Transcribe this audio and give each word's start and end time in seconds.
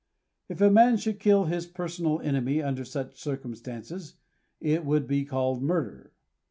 If 0.49 0.61
a 0.61 0.71
man 0.71 0.97
should 0.97 1.19
kill 1.19 1.43
his 1.45 1.67
personal 1.67 2.19
enemy 2.21 2.59
under 2.59 2.83
such 2.83 3.21
circum 3.21 3.53
stances, 3.53 4.15
it 4.59 4.83
would 4.83 5.05
be 5.05 5.25
called 5.25 5.61
murder. 5.61 6.11